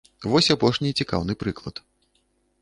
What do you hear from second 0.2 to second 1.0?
Вось апошні